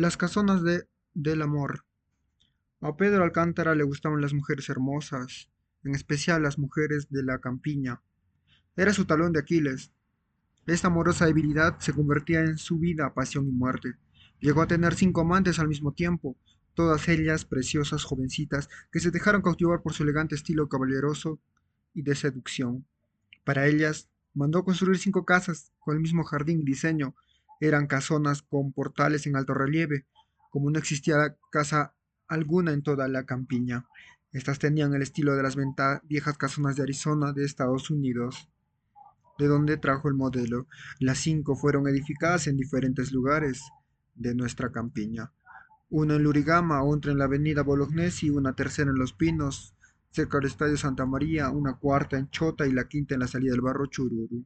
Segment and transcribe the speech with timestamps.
[0.00, 1.84] Las casonas de, del amor.
[2.80, 5.50] A Pedro Alcántara le gustaban las mujeres hermosas,
[5.84, 8.00] en especial las mujeres de la campiña.
[8.76, 9.92] Era su talón de Aquiles.
[10.66, 13.96] Esta amorosa debilidad se convertía en su vida, pasión y muerte.
[14.38, 16.34] Llegó a tener cinco amantes al mismo tiempo,
[16.72, 21.42] todas ellas preciosas jovencitas que se dejaron cautivar por su elegante estilo caballeroso
[21.92, 22.86] y de seducción.
[23.44, 27.14] Para ellas mandó construir cinco casas con el mismo jardín y diseño,
[27.60, 30.06] eran casonas con portales en alto relieve,
[30.50, 31.94] como no existía casa
[32.26, 33.86] alguna en toda la campiña.
[34.32, 35.56] Estas tenían el estilo de las
[36.04, 38.48] viejas casonas de Arizona de Estados Unidos,
[39.38, 40.66] de donde trajo el modelo.
[40.98, 43.62] Las cinco fueron edificadas en diferentes lugares
[44.14, 45.32] de nuestra campiña.
[45.88, 49.74] Una en Lurigama, otra en la avenida Bolognesi, una tercera en Los Pinos,
[50.10, 53.52] cerca del Estadio Santa María, una cuarta en Chota y la quinta en la salida
[53.52, 54.44] del barro Chururu.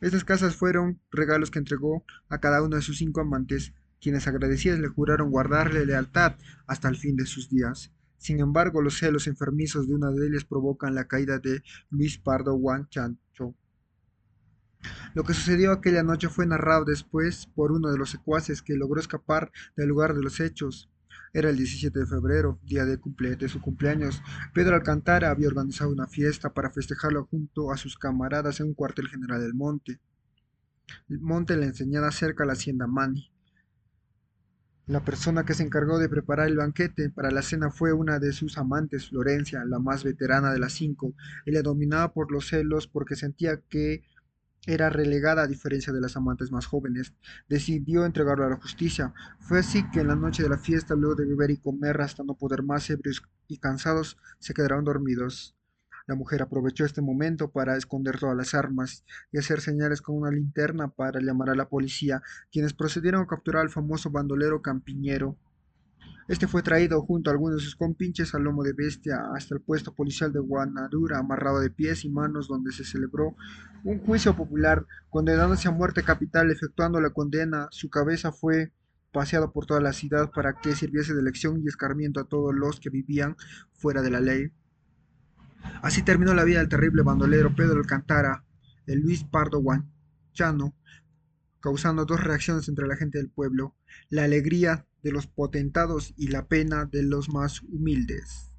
[0.00, 4.78] Estas casas fueron regalos que entregó a cada uno de sus cinco amantes, quienes agradecidas
[4.78, 6.36] le juraron guardarle lealtad
[6.66, 7.92] hasta el fin de sus días.
[8.16, 12.58] Sin embargo, los celos enfermizos de una de ellas provocan la caída de Luis Pardo
[12.88, 13.54] Chancho.
[15.14, 19.00] Lo que sucedió aquella noche fue narrado después por uno de los secuaces que logró
[19.00, 20.88] escapar del lugar de los hechos.
[21.32, 22.98] Era el 17 de febrero, día de,
[23.36, 24.22] de, su cumpleaños.
[24.52, 29.08] Pedro Alcantara había organizado una fiesta para festejarlo junto a sus camaradas en un cuartel
[29.08, 30.00] general del monte.
[31.08, 33.30] El monte la enseñada cerca a la hacienda Mani.
[34.86, 38.32] La persona que se encargó de preparar el banquete para la cena fue una de
[38.32, 41.14] sus amantes, Florencia, la más veterana de las cinco.
[41.46, 44.02] Ella dominaba por los celos porque sentía que
[44.66, 47.14] era relegada a diferencia de las amantes más jóvenes.
[47.48, 49.12] Decidió entregarlo a la justicia.
[49.38, 52.22] Fue así que en la noche de la fiesta, luego de beber y comer hasta
[52.24, 55.56] no poder más, ebrios y cansados, se quedaron dormidos.
[56.06, 60.30] La mujer aprovechó este momento para esconder todas las armas y hacer señales con una
[60.30, 65.36] linterna para llamar a la policía, quienes procedieron a capturar al famoso bandolero campiñero
[66.30, 69.62] este fue traído junto a algunos de sus compinches al lomo de bestia hasta el
[69.62, 73.34] puesto policial de Guanadura, amarrado de pies y manos, donde se celebró
[73.82, 76.52] un juicio popular, condenándose a muerte capital.
[76.52, 78.72] Efectuando la condena, su cabeza fue
[79.10, 82.78] paseado por toda la ciudad para que sirviese de lección y escarmiento a todos los
[82.78, 83.34] que vivían
[83.72, 84.52] fuera de la ley.
[85.82, 88.44] Así terminó la vida del terrible bandolero Pedro Alcantara,
[88.86, 90.76] el Luis Pardo Guanchano,
[91.58, 93.74] causando dos reacciones entre la gente del pueblo,
[94.10, 98.49] la alegría de los potentados y la pena de los más humildes.